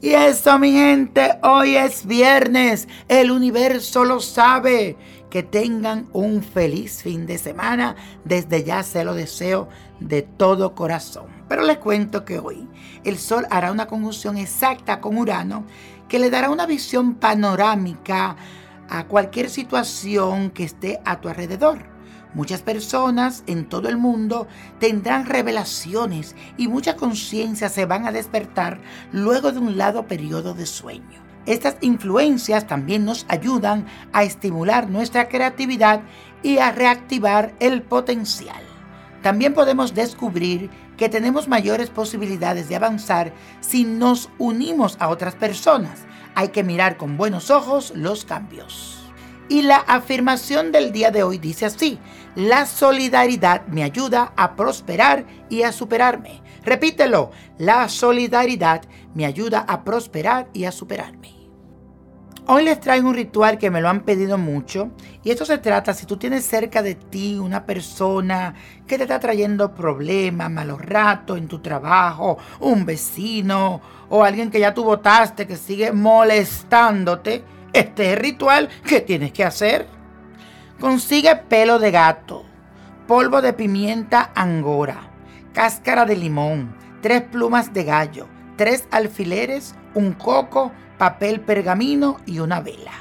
[0.00, 2.86] Y eso, mi gente, hoy es viernes.
[3.08, 4.96] El universo lo sabe.
[5.28, 7.96] Que tengan un feliz fin de semana.
[8.24, 9.68] Desde ya se lo deseo
[10.00, 11.26] de todo corazón.
[11.48, 12.68] Pero les cuento que hoy
[13.04, 15.64] el Sol hará una conjunción exacta con Urano
[16.08, 18.36] que le dará una visión panorámica
[18.88, 21.97] a cualquier situación que esté a tu alrededor.
[22.34, 24.46] Muchas personas en todo el mundo
[24.78, 28.80] tendrán revelaciones y muchas conciencias se van a despertar
[29.12, 31.28] luego de un largo periodo de sueño.
[31.46, 36.02] Estas influencias también nos ayudan a estimular nuestra creatividad
[36.42, 38.62] y a reactivar el potencial.
[39.22, 40.68] También podemos descubrir
[40.98, 46.00] que tenemos mayores posibilidades de avanzar si nos unimos a otras personas.
[46.34, 48.97] Hay que mirar con buenos ojos los cambios.
[49.48, 51.98] Y la afirmación del día de hoy dice así,
[52.34, 56.42] la solidaridad me ayuda a prosperar y a superarme.
[56.62, 58.82] Repítelo, la solidaridad
[59.14, 61.38] me ayuda a prosperar y a superarme.
[62.50, 64.90] Hoy les traigo un ritual que me lo han pedido mucho
[65.22, 68.54] y esto se trata si tú tienes cerca de ti una persona
[68.86, 74.60] que te está trayendo problemas, malos ratos en tu trabajo, un vecino o alguien que
[74.60, 77.44] ya tú votaste que sigue molestándote
[77.78, 79.86] este es el ritual que tienes que hacer.
[80.80, 82.44] Consigue pelo de gato,
[83.06, 85.10] polvo de pimienta angora,
[85.52, 92.60] cáscara de limón, tres plumas de gallo, tres alfileres, un coco, papel pergamino y una
[92.60, 92.92] vela.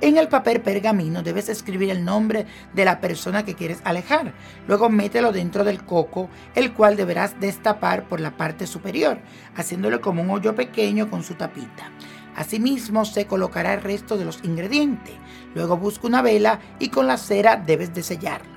[0.00, 4.34] En el papel pergamino debes escribir el nombre de la persona que quieres alejar.
[4.66, 9.18] Luego mételo dentro del coco, el cual deberás destapar por la parte superior,
[9.56, 11.90] haciéndolo como un hoyo pequeño con su tapita.
[12.36, 15.14] Asimismo se colocará el resto de los ingredientes.
[15.54, 18.54] Luego busca una vela y con la cera debes de sellarlo.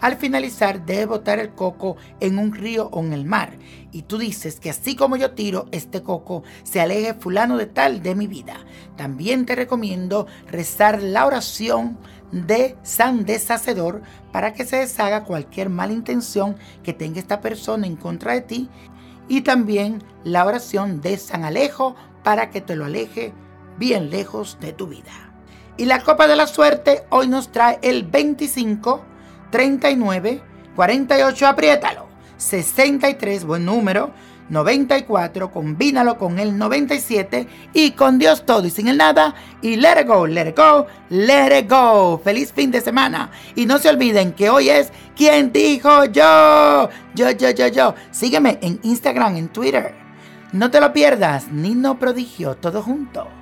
[0.00, 3.58] Al finalizar debes botar el coco en un río o en el mar.
[3.92, 8.02] Y tú dices que así como yo tiro este coco, se aleje fulano de tal
[8.02, 8.56] de mi vida.
[8.96, 11.98] También te recomiendo rezar la oración
[12.32, 17.96] de San Deshacedor para que se deshaga cualquier mala intención que tenga esta persona en
[17.96, 18.70] contra de ti.
[19.28, 23.32] Y también la oración de San Alejo para que te lo aleje
[23.78, 25.32] bien lejos de tu vida.
[25.76, 29.02] Y la copa de la suerte hoy nos trae el 25,
[29.50, 30.42] 39,
[30.76, 34.10] 48, apriétalo, 63, buen número,
[34.50, 40.00] 94, combínalo con el 97 y con Dios todo y sin el nada y let
[40.00, 42.20] it go, let it go, let it go.
[42.22, 47.30] Feliz fin de semana y no se olviden que hoy es quien dijo yo, yo,
[47.30, 47.94] yo, yo, yo.
[48.10, 49.99] Sígueme en Instagram, en Twitter
[50.52, 53.39] no te lo pierdas, Nino Prodigio, todo junto.